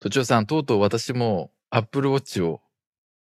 [0.00, 2.60] 都庁さん、とうとう私も Apple Watch を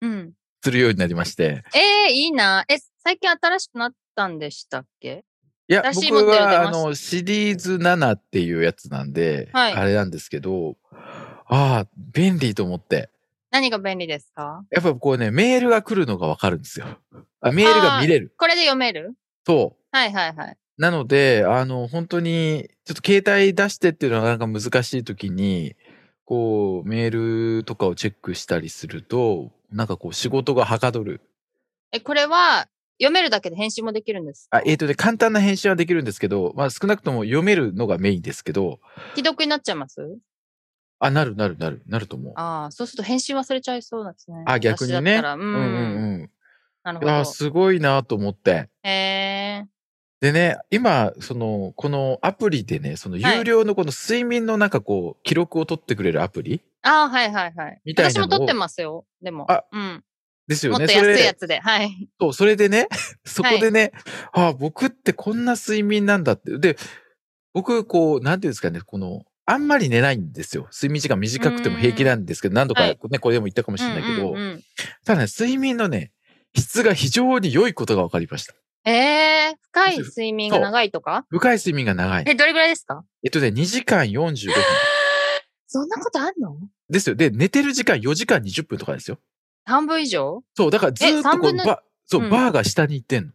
[0.02, 0.34] うん。
[0.64, 1.64] するようになりまして。
[1.76, 2.66] えー、いいな。
[2.68, 5.24] え、最近新しくなったんでしたっけ？
[5.68, 10.76] いや、私僕は、持ってる出ましたあの、シリーズ7っていうやつなんで、はいあれなんですけど、
[11.46, 13.10] ああ、便利と思って。
[13.52, 14.66] 何が便利ですか？
[14.72, 16.88] やっぱこうね、メールが来るのがわかるんですよ。
[17.40, 18.34] あメールが見れる。
[18.38, 19.14] これで読める？
[19.46, 20.52] そはいはいはい。
[20.52, 20.82] う。
[20.82, 25.76] なので、あの、本当に、ちょっと携帯出してっていうのはなんか難しい時に、
[26.34, 31.22] こう、メールとかをチェックしたりすると、なんかこう、仕事がはかどる。
[31.92, 32.68] え、これは
[33.00, 34.58] 読めるだけで返信もできるんですか？
[34.58, 38.80] あ、えっ、とね、簡単な返信はできるんですけど、まあ少なくとも読めるのがメインですけど、
[39.16, 40.02] 既読になっちゃいます？
[41.00, 42.34] あ、なるなるなる、なると思う。
[42.36, 44.44] ああ、そうすると返信忘れちゃいそうなんですね。
[44.48, 45.22] あ、逆にね。
[45.24, 45.34] うん。
[45.36, 46.32] うんうんうん。
[46.84, 47.12] なるほど。
[47.12, 48.70] あ、すごいなと思って。
[48.84, 49.66] へえ
[50.24, 56.62] でね、今、その、このアプリでね、そのはい有料のこの睡眠のなんかこう、記録を取ってくれるアプリ？
[56.82, 57.82] ああ、はいはいはい。
[57.84, 59.06] みたいな私も撮ってますよ。
[59.22, 59.52] でも。
[59.52, 60.02] あうん。
[60.48, 60.80] ですよね。
[60.80, 61.60] もっと安いやつで。
[61.60, 62.08] はい。
[62.22, 62.88] そう、それでね、
[63.26, 63.92] そこでね、
[64.32, 66.58] あ僕ってこんな睡眠なんだって。
[66.58, 66.78] で、
[67.54, 70.70] 僕、こう、なんていうんですかね、この、あんまり寝ないんですよ。
[70.72, 74.34] 睡眠時間短くても平気なんですけど、何度かね、はいこれでも言ったかもしれないけど、
[75.04, 76.14] ただね、睡眠のね、
[76.56, 78.54] 質が非常に良いことが分かりました。
[78.86, 78.92] え
[79.52, 81.26] え深い睡眠が長いとか？
[81.30, 82.24] 深い睡眠が長い。
[82.28, 83.04] え、どれぐらいですか？
[83.24, 84.54] えっとね、2時間45分。
[85.68, 86.58] そんなことあんの？
[86.90, 87.16] ですよ。
[87.16, 89.20] で、寝てる時間4時間20分とかですよ。
[89.66, 90.44] 半分以上？
[90.56, 93.32] そう、だからずーっとこうバ、そう、うんバーが下に行ってんの。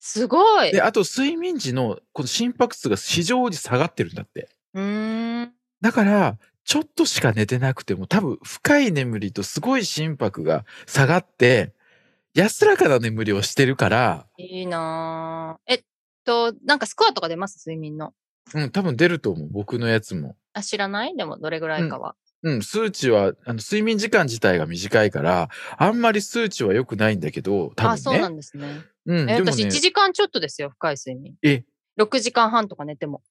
[0.00, 0.70] すごい。
[0.70, 4.48] で、あと睡眠時のこの心拍数が非常に下がってるんだって。
[4.74, 5.52] うーん。
[5.80, 11.72] だから、ちょっとしか寝てなくても多分深い眠りとすごい心拍が下がって、
[12.34, 15.62] 安らかな眠りをしてるから、いいなぁ。
[15.66, 15.82] えっ
[16.24, 17.58] と、なんかスコアとか出ます？
[17.66, 18.12] 睡眠の。
[18.54, 19.48] うん、多分出ると思う。
[19.50, 20.36] 僕のやつも。
[20.52, 21.16] あ、知らない？
[21.16, 22.14] でも、どれぐらいかは。
[22.42, 27.92] うん、数値は、あの、睡眠時間自体が短いから、あんまり数値は良くないんだけど、多分ね。
[27.94, 28.84] あ、そうなんですね。
[29.06, 31.34] うん、え、ね1、時間ちょっとですよ、深い睡眠。
[31.42, 31.64] え、
[31.98, 33.22] 6時間半とか寝ても。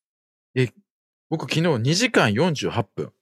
[1.30, 3.14] 僕昨日2時間48分。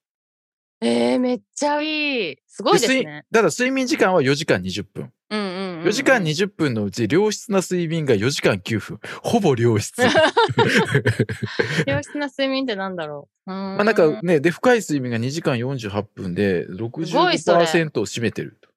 [0.82, 2.38] えー、めっちゃいい。
[2.48, 3.26] すごいです睡ね。
[3.32, 5.12] ただ睡眠時間は4時間20分。
[5.30, 5.84] うんうんうん、うん。
[5.84, 9.00] 4時間20分のうち良質な睡眠が4時間9分。
[9.24, 10.02] ほぼ良質。
[11.88, 13.52] 良質な睡眠ってなんだろう。
[13.52, 17.08] うまあなんかね、で、深い睡眠が2時間48分でごい
[17.40, 18.70] それ65%を占めてると。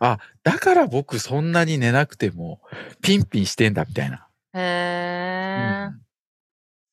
[0.00, 2.60] あ、だから僕そんなに寝なくても
[3.02, 4.26] ピンピンしてんだみたいな。
[4.54, 6.06] へー、うん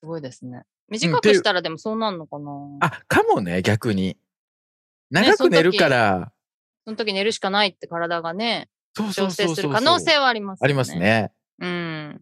[0.03, 0.63] すごいですね。
[0.89, 4.17] 短くしたらでもそうなんのかな、あ、かもね、逆に。
[5.13, 6.31] 長く寝るから、
[6.85, 10.65] その時寝るしかないって体がね、調整する可能性はあります、ね。
[10.65, 10.95] あります。
[10.97, 11.29] な
[11.59, 12.21] うん。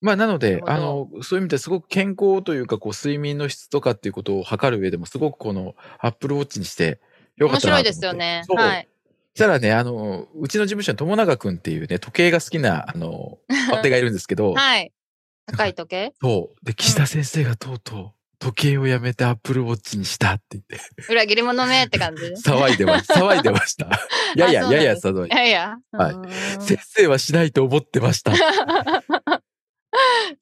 [0.00, 7.00] まあなので、あの、そういう意味ですごく健康というか、こう、睡眠の質とかっていうことを測る上でも、すごくこの、アップルウォッチにして、
[7.36, 8.44] よか面ったなと思って白いですよね。
[8.48, 8.88] はい。
[9.34, 13.38] そしたらね、あの、うちの事務所に友永くんっていうね、時計が好きな、あの、
[13.70, 14.92] パテがいるんですけど、はい。
[15.46, 16.12] 高い時計？
[16.20, 16.64] そう。
[16.64, 20.78] で、岸田先生がとうとう、時計をやめてアップルウォッチにしたって言って、
[21.12, 22.22] 裏切り者めって感じ？
[22.48, 23.88] 騒いでま、 騒いでました。
[24.36, 25.30] やや、やや騒いい。
[25.30, 25.76] やいや。
[25.92, 26.14] はい
[26.62, 28.32] 先生はしないと思ってました。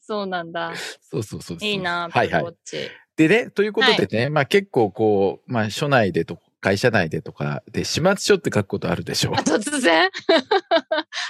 [0.02, 0.74] そうなんだ。
[1.00, 1.58] そうそうそう。
[1.60, 2.54] いいな、はいはいアップルウォッ。
[2.64, 2.90] チ。
[3.16, 9.38] でね、ということでね、まあ結構こう、まあ署内でと会社内でとかで始末書って書くことあるでしょうあ。
[9.38, 10.10] 突然？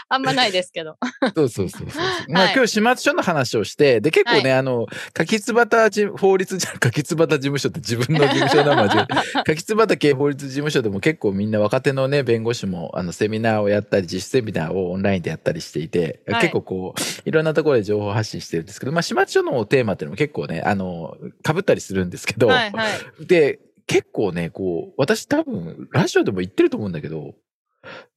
[0.08, 0.96] あんまないですけど。
[1.34, 2.02] そうそうそうそう。
[2.30, 22.84] まあ今日始末書の話をして、で結構ね、あの、柿つばたじ法律じゃ、 柿つばた事務所って自分の事務所の名前で、 柿つばた系法律事務所でも結構みんな若手のね、弁護士もあのセミナーをやったり、自主セミナーをオンラインでやったりしていて、はい結構こう、いろんなところで情報発信してるんですけど、まあ始末書のテーマっていうのも結構ね、あの、被ったりするんですけど、はいは
[23.20, 23.26] い。
[23.26, 27.34] で、結構ね、こう、私多分、ラジオでも言ってると思うんだけど、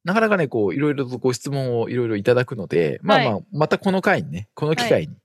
[0.04, 5.16] なかなかね、こう、いろいろとご質問をいろいろいただくので、まあまあ、はまたこの回にね、この機会に。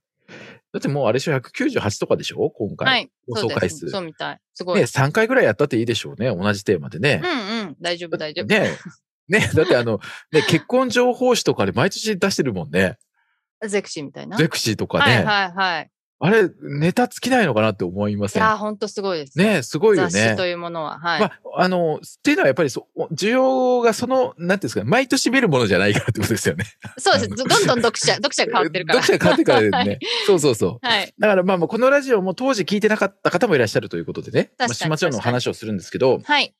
[0.73, 2.89] だってもうあれでしょ、198とかでしょ今回。
[2.89, 3.11] はい。
[3.29, 3.37] 放。
[3.37, 3.89] 送回数。
[3.89, 4.41] そうみたい。
[4.55, 4.81] すごい。
[4.81, 6.35] ね、3回ぐらいやったっていいでしょうね。
[6.35, 7.27] 同じテーマでねう。
[7.27, 7.77] んうん。
[7.81, 8.47] 大丈夫大丈夫。
[8.47, 8.71] ね。
[9.29, 10.01] ね、だってあの、
[10.33, 12.99] ね、結婚情報誌とかで毎年出してるもんね。
[13.67, 14.37] ゼクシーみたいな。
[14.37, 15.17] ゼクシーとかね。
[15.17, 15.91] はいはいはい。
[16.21, 18.43] あれ、ネタ尽きないのかなって思いません？
[18.43, 19.37] いやー、ほんとすごいです。
[19.39, 20.47] ねすごいよね雑誌と。
[20.47, 20.99] いうものは。
[20.99, 21.21] はい。
[21.21, 26.65] まあ、あの、っていうのはやっぱりそう、需要がその、なんていうんですか、毎年見るものじゃないからってことですよね。
[26.99, 27.29] そうです。
[27.29, 29.03] どんどん読者、 読者が変わってるから。
[29.03, 29.79] 読者が変わってからですね。
[29.79, 30.87] はいそうそうそう。
[30.87, 31.15] はい。
[31.19, 36.55] だからまあまあ、このラジオも当時聞いてなかった方もいらっしゃるということでね、まあ、確かに始末書の話をするんですけど、はい。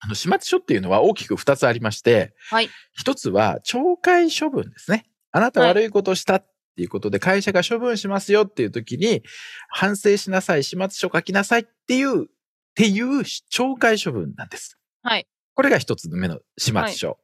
[0.00, 2.68] あの始末書っていうのは大きく二つありまして、はい。
[2.92, 5.06] 一つは懲戒処分ですね。
[5.32, 6.46] あなた悪いことをしたっ
[6.76, 9.22] ていうことで会社が処分しますよっていう時に、
[9.68, 12.26] 反省しなさい、始末書書きなさいっていう、っ
[12.74, 14.78] ていう懲戒処分なんです。
[15.02, 15.26] はい。
[15.54, 17.18] これが一つ目の始末書。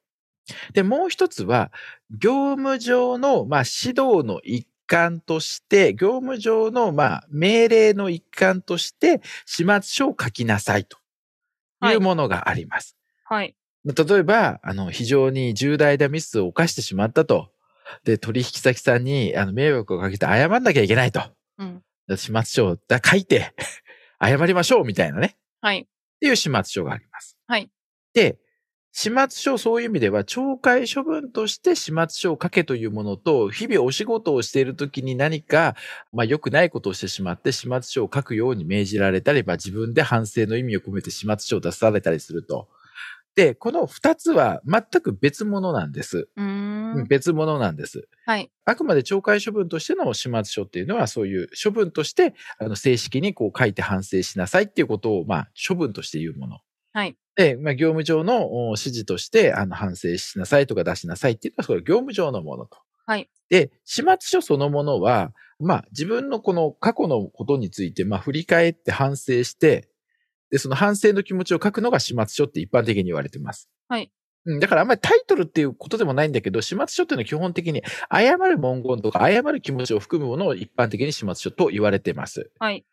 [0.73, 1.71] で、もう一つは、
[2.11, 10.97] 業務上の、まあ、指導の一環として、業務上の、まあ、命令の一環として、始末書を書きなさいと
[11.83, 12.97] いうものがあります。
[13.25, 13.55] はい。
[13.85, 17.52] 例えば、あの、非常に重大なミスを犯してしまったと。
[18.05, 21.23] で、取引先さんに、あの、迷惑をかけて謝んなきゃいけないと。
[21.59, 21.83] うん。
[22.17, 23.53] 始末書をだ書いて、
[24.23, 25.37] 謝りましょうみたいなね。
[25.61, 25.81] はい。
[25.81, 25.87] っ
[26.21, 27.37] ていう始末書があります。
[27.47, 27.71] はい。
[28.15, 28.39] で、
[28.95, 35.77] 始末書、そういう意味では、懲戒処分として始末書を書けというものと、日々お仕事をしているときに何か、
[36.13, 42.69] まあ良くないことをしてしまって始末書を書くように命じられたり、まあ自分で反省の意味を込めて始末書を出されたりすると。
[43.35, 46.29] で、この二つは全く別物なんです。
[46.37, 47.07] うーん。
[47.09, 48.07] 別物なんです。
[48.27, 48.51] はい。
[48.67, 56.59] あくまで懲戒処分としての始末書っていうのは、そういう処分として、あの、正式にこう書いて反省しなさいっていうことを、まあ、処分として言うもの。
[56.93, 57.17] はい。
[57.37, 62.77] で、まあ、業務上のお指示として、あの、反省しなさいとか出しなさいっていうのは、それは業務上のものと。
[63.07, 63.31] はい。
[63.49, 69.89] で、始末書そのものは、まあ、自分のこの過去のことについて、まあ、振り返って反省して、
[70.53, 73.69] で、その反省の気持ちを書くのが始末書って一般的に言われてます。
[73.89, 74.13] はい。
[74.45, 77.83] うん、だからあんまりタイトルっていうことでもないんだけど、始末書っていうのは基本的に
[78.13, 82.51] 謝る文言とか謝る気持ちを含むものを一般的に始末書と言われてます。
[82.59, 82.85] はい。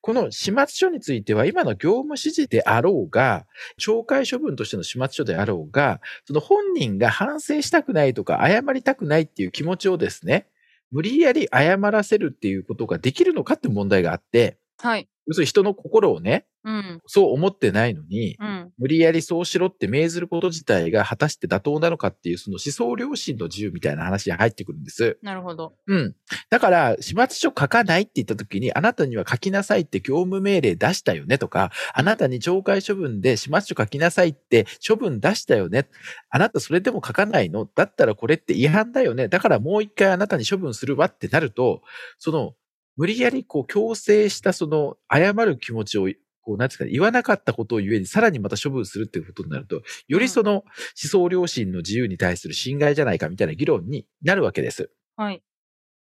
[0.00, 3.46] この始末書については今の業務指示であろうが、
[3.78, 10.46] 懲戒処分としての始末書であろうが、その本人が反省したくないとか謝りたくないっていう気持ちをですね、
[10.90, 15.08] 無理やり謝らせるっていうことができるのかって問題があって、はい。
[15.26, 17.00] 要するに人の心をね、うん。
[17.06, 18.72] そう思ってないのに、うん。
[18.78, 25.18] 無理やりそうしろって命ずること自体が果たして妥当なのかっていう、その思想良心の自由みたいな話が入ってくるんです。
[25.22, 25.74] なるほど。
[25.86, 26.14] うん。
[26.50, 35.88] だから、始末書書かないって言った時に、あなたには書きなさいって業務命令出したよねとか、あなたに懲戒処分で始末書書きなさいって処分出したよね。
[36.28, 37.68] あなたそれでも書かないの？
[37.74, 39.28] だったらこれって違反だよね。
[39.28, 41.82] だからもう一回あなたに処分するわってなると、
[42.18, 42.54] その、
[42.96, 46.08] 無理やりこう強制したその謝る気持ちを
[46.50, 50.64] こう、なんていうか、言わなかったことをゆえに、さらにまた処分するっていうことになると、よりその思
[50.94, 54.90] 想良心の自由に対する侵害じゃないかみたいな議論になるわけです。
[55.16, 55.42] はい。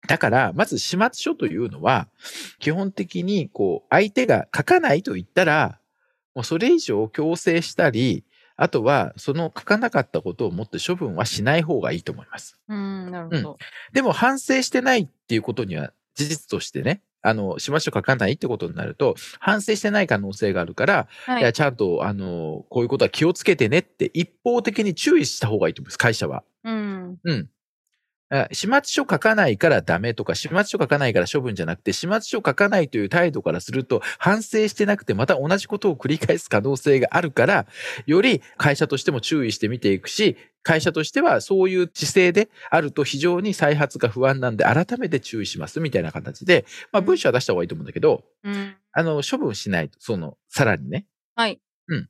[0.07, 2.07] だから、まず始末書というのは、
[2.59, 5.81] 基本的に、こう、相手が書かないと言ったら、
[6.35, 8.23] もうそれ以上強制したり、
[8.55, 12.57] あとは、その書かなかったことをもって処分はしない方がいいと思います。
[12.69, 13.57] うん、なるほど。
[13.91, 21.53] でも、反省してないっていうことには、事実としてね、あの、始末書書かないってことになると、反省してない可能性があるから、、はいや、い。
[21.53, 26.43] ちゃんと、あの、こういうことは気をつけてねって一方的に注意した方がいいと思います、会社は。
[26.63, 27.19] うん。
[27.23, 27.49] うん。
[28.31, 37.65] あ始末書書かないからダメとか、始末書書かないから処分じゃなくて、始末書書かないという態度からすると、反省してなくてまた同じことを繰り返す可能性があるから、
[38.05, 48.75] より会社としても注意して見ていくし、会社としてはそういう姿勢であると非常に再発が不安なんで、改めて注意しますみたいな形で、まあ文章は出した方がいいと思うんだけど、うん。
[48.91, 51.05] あの、処分しないと、その、さらにね。
[51.35, 51.59] はい。
[51.87, 52.09] うん。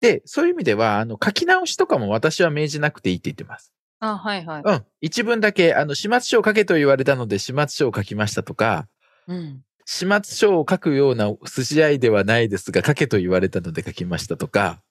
[0.00, 3.72] で、そういう意味では、あの、書き直しとかも私は命じなくていいって言ってます。
[4.00, 4.62] あ、はいはい。
[4.64, 4.84] うん。
[5.00, 8.88] 一文だけ、あの、始末書を書けと言われたので、始末書を書きましたとか、
[9.26, 9.62] うん。
[9.84, 14.82] 始末書を書くような筋合いではないですが、書けと言われたので書きましたとか、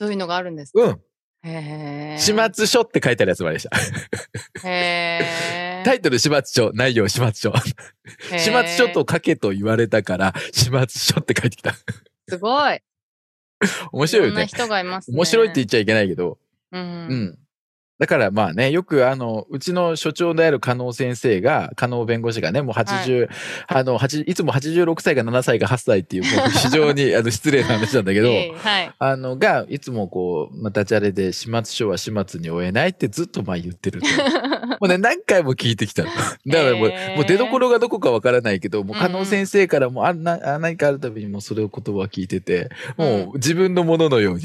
[0.00, 1.00] そういうのがあるんですかうん。
[1.42, 2.18] へえ。
[2.18, 4.68] 始末書って書いてあるやつもありました。
[4.68, 5.82] へえ。
[5.84, 7.52] タイトル始末書、内容始末書。
[8.38, 11.74] 始末書と書けと言われたから、始末書って書いてきた。
[12.28, 12.80] すごい。
[13.92, 14.36] 面白いよね。
[14.36, 15.16] ろんな人がいますね。
[15.16, 16.38] 面白いって言っちゃいけないけど、
[16.72, 16.78] う。
[16.78, 17.38] うんん。
[18.00, 23.28] だからまあね、よくあの、うちの所長である加納先生が、加納弁護士がね、もう80、
[23.68, 28.92] あの、8いつも86歳か7歳か8歳っていう、もう非常にあの失礼な話なんだけど、 ええはい。
[28.98, 34.06] あの、が、いつもこう、まあ、ダジャレで始末書は始末に終えないってずっとまあ言ってると。
[34.80, 36.08] もうね、何回も聞いてきたの。
[36.48, 44.44] だからもう、へーもう出所がどこかわからないけど、もう加納先生からもあんな、あ何かあるたびにもうそれを言葉を聞いてて、もうんう自分のもののように。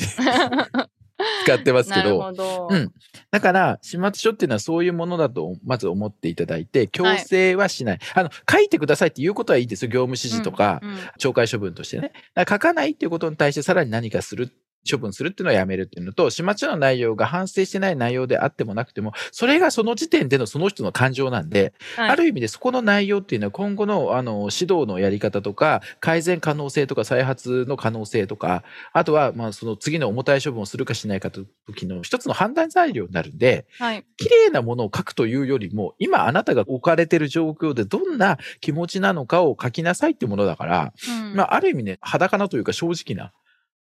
[1.45, 2.21] 使ってますけなるど。
[2.21, 2.67] ほど。
[2.71, 2.91] うん。
[3.31, 7.99] だから、始末書っていうのはそういうものだと、まず思っていただいて、強制はしない。
[8.13, 9.89] あの、書いてくださいっていうことはいいですよ。
[9.89, 12.11] 業務指示とか、うんうん懲戒処分としてね。
[12.37, 14.51] 書かないっていうことに対してさらに何かする。
[14.89, 28.63] 処分するっていうのはやめるっていうのと、始末書の内容が反省してない内容であってもなくても、それがその時点でのその人の感情なんで、はいある意味でそこの内容っていうのは今後のあの指導のやり方とか、改善可能性とか再発の可能性とか、
[28.93, 34.05] あとはまあその次の重たい処分をするかしないかと時の一つの判断材料になるんで、はい。
[34.17, 43.31] 綺麗なものを書くというよりも、今あなたが置かれている状況でどんな気持ちなのかを書きなさいっていうものだから、うんまあある意味ね、裸なというか正直な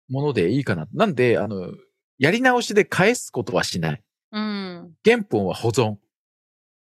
[0.08, 0.86] ものでいいかな。
[0.92, 1.72] なんで、あの、
[2.18, 4.02] やり直しで返すことはしない。
[4.32, 4.92] うん。
[5.04, 5.96] 原本は保存。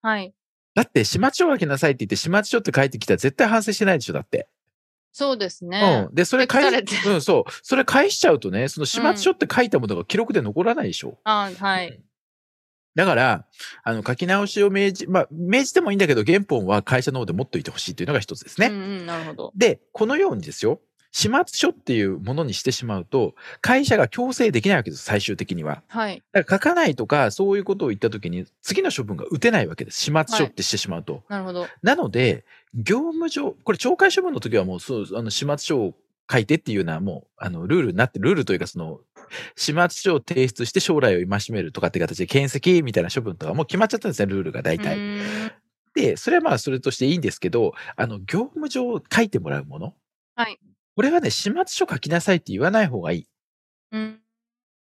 [0.01, 0.33] はい。
[0.75, 4.47] だって、始末書を書きなさいって言って、始末書って書いてきたら絶対反省してないでしょ、だって。
[5.11, 6.11] そうですねう。
[6.11, 6.15] ん。
[6.15, 7.51] で、それ返れてうん、そう。
[7.63, 11.17] それ返しちゃうとね、その始末書って書いたものが記録で残らないでしょ。
[11.23, 12.01] あはい。
[12.95, 13.45] だから、
[13.83, 18.67] あの、書き直しを命じ、まあ、命じてもいいんだけど、原本は会社の方で持っといてほしいというのが一つですね。
[18.67, 19.51] うんうん、なるほど。
[19.55, 20.81] で、このようにですよ、
[21.15, 25.81] 始末書っていうものにしてしまうと、会社が強制できないわけです、最終的には。
[25.87, 26.21] はい。
[26.33, 30.01] だから書かないとか、そういうことを言ったときに、次の処分が打てないわけです。
[30.01, 31.23] 始末書ってしてしまうと。
[31.29, 31.67] なるほど。
[31.81, 32.43] なので、
[32.73, 35.93] 業務上、これ懲戒処分の時はもう、そう、あの、始末書を
[36.29, 38.99] 書いてっていうのはもう、あの、ルールになって、ルールというかその、
[39.55, 44.99] 始末書を提出して将来を戒めるとかって形で、検責みたいな処分とかもう決まっちゃったんですね、ルールが大う体。
[45.93, 49.93] で、それはまあ、それとしていいんですけど、あの、業務上書いてもらうもの。
[50.35, 50.59] はい。
[50.95, 53.27] これはね、始末書書きなさいって言わない方がいい。
[53.91, 54.19] うん。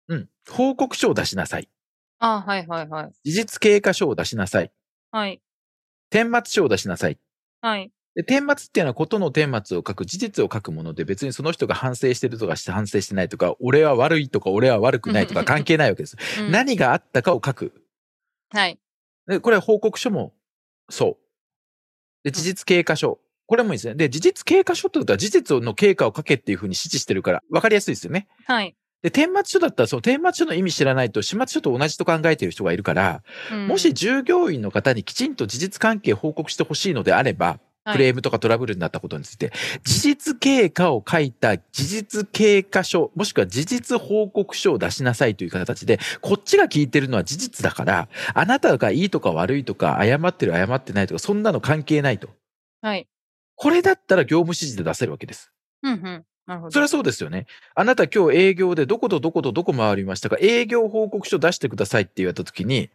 [0.08, 0.28] うん。
[0.48, 1.68] 報告書を出しなさい。
[2.20, 3.12] あはいはいはい。
[3.24, 4.72] 事実経過書を出しなさい。
[5.10, 5.42] はい。
[6.10, 7.18] 顛末書を出しなさい。
[7.60, 7.90] はい。
[8.14, 16.16] で、顛末っていうのはことの顛末を書く、事実を書くもので別にその人が反省してるとかして反省してないとか、俺は悪いとか俺は悪くないとか関係ないわけです。
[16.40, 17.84] うん何があったかを書く。
[18.50, 18.78] はい。
[19.26, 20.32] で、これは報告書も
[20.88, 21.24] そう。
[22.22, 23.20] で、事実経過書。
[23.46, 23.94] これもいいですね。
[23.94, 28.26] で、事実経過書ってことは事実の経過を書けっていうふうに指示してるから分かりやすいですよね。
[28.46, 28.74] はい。
[29.02, 33.22] で、顛末書だったら、その顛末書の意味知らないと、始末書と同じと考えている人がいるから、
[33.52, 37.60] うんもし従業員の方にきちんと事実関係を報告してほしいのであれば、はい
[37.92, 39.52] クレームとかトラブルになったことについて、
[39.84, 52.30] 事実経過を書いた事実経過書、もしくは事実報告書を出しなさいという形で、こっちが聞いてるのは事実だから、あなたがいいとか悪いとか、謝ってる謝ってないとか、そんなの関係ないと。
[52.80, 53.06] はい。
[53.56, 55.52] これだったら業務指示で出せるわけです。
[55.82, 56.24] うんうん。
[56.46, 56.70] なるほど。
[56.72, 57.46] それはそうですよね。
[57.74, 60.36] あなた今日営業でどことどことどこ回りましたか？
[60.40, 62.90] 営業報告書出してくださいって言われたときに、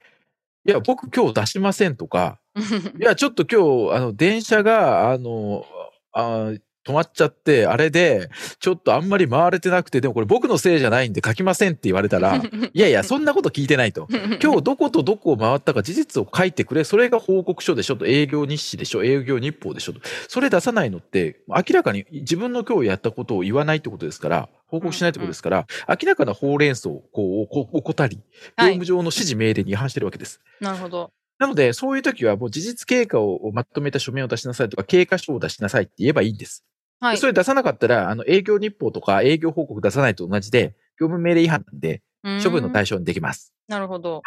[0.66, 2.40] いや、僕今日出しませんとか、
[3.00, 5.66] いや、ちょっと今日、あの、電車が、あの、
[6.12, 6.52] あ
[6.90, 12.38] 止まっちゃって、あれで、ちょっとあんまり回れてなくて、でもこれ僕のせいじゃないんで書きませんって言われたら、
[12.74, 14.08] いやいや、そんなこと聞いてないと。
[14.42, 16.84] 今日どことどこを回ったか事実を書いてくれ。
[16.84, 18.08] それが報告書でしょと。
[18.08, 19.04] 営業日誌でしょ。
[19.04, 20.02] 営業日報でしょと。
[20.28, 28.22] それ出さないのって、明らかに自分の今日やったことを言わないってことですから、報告しないってことですから、明らかなほうれん草をこう、こ怠り、業
[28.56, 30.42] はい務上の指示命令に違反してるわけです。
[30.60, 31.12] なるほど。
[31.40, 36.66] なので、そういう時はもう事実経過をまとめた書面を出しなさいとか、経過書を出しなさいって言えばいいんです。
[37.00, 37.18] はい。
[37.18, 42.02] それ出さなかったら、あの、営業日報とか営業報告出さないと同じで、業務命令違反なんで、
[42.44, 42.90] 処分の対象。
[42.90, 43.54] 象にできます。
[43.68, 44.22] なるほど。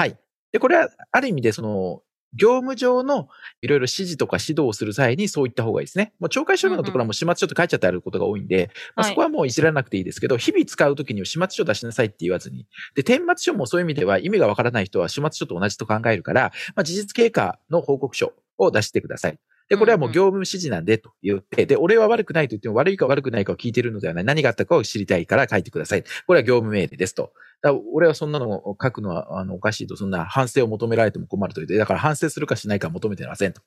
[0.52, 2.02] で、これは、ある意味で、その、
[2.34, 3.28] 業務上の
[3.60, 6.14] いろいろ指示とか指導をする際にそういった方がいいですね。
[6.18, 12.66] もう懲戒処分のところはもう始末書って書いちゃってあることが多いんで、まあ、はいそこはもういじらなくていいですけど、日々使うときには始末書出しなさいって言わずに。
[12.94, 19.38] で、顛末書もそういう意味では意味がわからない人は始末書と同じと考えるから、まあ、事実経過の報告書を出してください。
[19.72, 24.24] で、これはもう業務指示なんでと言って、で、俺は悪くないと言っても悪いか悪くないかを聞いているのではない。
[24.24, 26.04] 何があったかを知りたいから書いてください。
[26.26, 27.32] これは業務命令ですと。
[27.62, 33.62] だ俺はそんなのを書くのはあのおかしいと、そんな反省を求められても困ると言って、だから反省するかしないか求めてませんと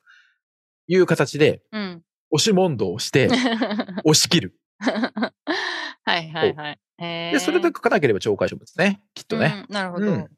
[0.87, 2.03] いう形で、うん。
[2.29, 3.27] 押し問答をして、
[4.05, 4.59] 押し切る。
[4.77, 5.31] は
[6.19, 6.79] いはいはい。
[6.99, 9.01] で、それで書かなければ懲戒処分ですね。
[9.15, 9.65] きっとね。
[9.67, 10.05] うんなるほど。
[10.05, 10.29] うん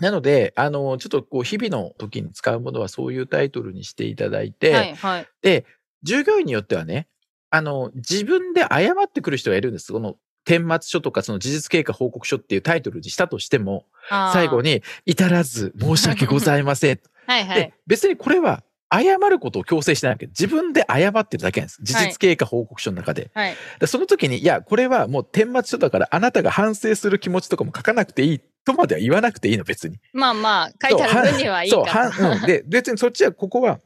[0.00, 5.26] なので、あの、ちょっとこう、日々の時に使うものはそういうタイトルにしていただいて、はいはい。
[5.42, 5.64] で、
[6.02, 7.08] 従業員によってはね、
[7.50, 9.92] あの、自分で謝ってくる人がいるんです。
[9.92, 13.86] この、顛末書とかその事実経過報告書っていうタイトルにしたとしても、
[14.32, 14.62] 最後。
[14.62, 17.00] に、至らず申し訳ございません。
[17.26, 21.82] はいはいで。、別にこれは、謝ることを強制してないわけ自分で謝ってるだけなんです。
[21.82, 23.30] 事実経過報告書の中で。
[23.34, 23.54] はい。
[23.80, 29.98] でその時に、いや、これはもう顛末書だから、あなたが反省する気持ちとかも書かなくていいとまでは言わなくていいの、別に。
[30.12, 32.46] まあまあ、書いてある分にはいいかそう、はんうん。
[32.46, 33.80] で、別にそっちは、ここは、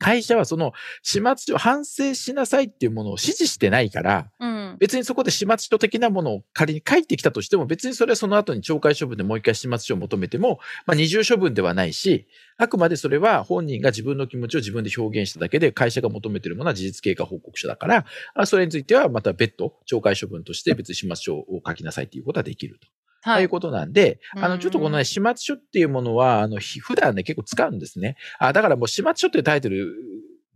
[0.00, 4.76] 会社はその始末書、反省しなさいっていうものを指示してないから、うん。
[4.78, 12.28] 別にそこで始末書的なものを仮に書いてきたとしても、別にそれはその後に懲戒処分でもう一回始末書を求めても、まあ二重処分ではないし、
[12.58, 22.86] あくまでそれは本人が自分の気持ちを自分で表現しただけで、会社が求めているものは事実経過報告書だから、あそれについてはまた別途懲戒処分として別に始末書を書きなさいっていうことはできると。
[23.32, 23.48] はいいう。
[23.48, 28.16] ことなんで、あの、うんちょっとこのね、始末書っていうものは、あの、ひ普段ね、結構使うんですね。
[28.38, 29.94] あ、だからもう始末書っていうタイトル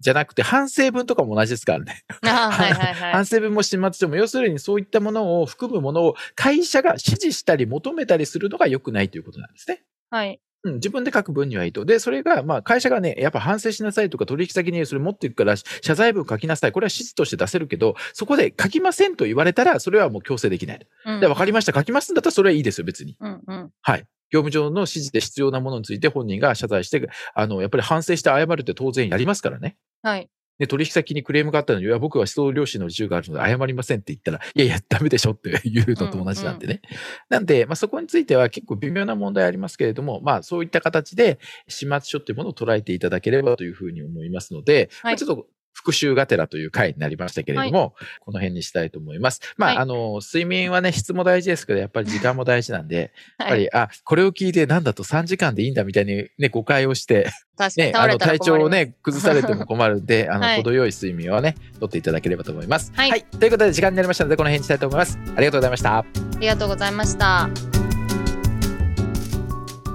[0.00, 2.02] じゃなくて、反省文とかも同じですからね。
[2.22, 3.26] あはいはいはい 反。
[3.26, 9.84] 省文も始末書も、要するにそういったものを含むものを会社が指示したり求めたりするのが良くないということなんですね。
[10.10, 10.40] はい。
[10.64, 11.84] うん、自分で書く分にはいいと。
[11.84, 16.72] で、それが、まあ、会社がね、やっぱ反省しなさいとか、取引先にそれ持っていくから、謝罪文書きなさい。
[16.72, 20.86] これは指示として出せるけど、そこで書きませんと言われたら、それはもう強制できない。
[21.06, 21.72] うんで、わかりました。
[21.72, 23.16] 書きますんだったら、それはいいですよ、別に。
[23.20, 23.70] うんうん。
[23.80, 24.04] はい。
[24.30, 29.76] 業務上の指示で必要なものについて本人が謝罪して、あの、やっぱり反省して謝るって当然やりますからね。
[30.02, 30.30] はい。
[30.58, 36.82] で、取引先にクレームがあったのに、いや、僕は思想良心の自由があるので謝りませんって言ったら、いやいや、ダメでしょって 言うのと同じなんでね。
[37.28, 49.40] なんで、まあ、そこについては結構微妙な問題ありますけれども、まあ、そういった形で、始末書っていうものを捉えていただければというふうに思いますので、はいまあちょっと、復習がてらという回になりましたけれども、この辺にしたいと思います。
[49.56, 53.60] まあ、はいあの、睡眠はね、質も大事ですけど、やっぱり時間も大事なんで、やっぱはい。
[53.60, 57.30] り、あ、これを聞いてなんだと3時間でいいんだみたいにね、誤解をして、
[57.76, 58.68] ね、あの体調を。
[58.68, 62.92] ね、崩されても困るんで、 あの、はい程よい睡眠をね、とっていただければと思います。
[62.94, 65.18] はいということで、時間になりましたので、この辺にしたいと思います。
[65.36, 65.98] ありがとうございました。
[65.98, 66.04] あ
[66.40, 67.48] りがとうございました。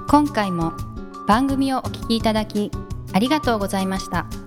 [0.10, 0.72] 今回も
[1.28, 2.72] 番組をお聞きいただき
[3.14, 4.47] ありがとうございました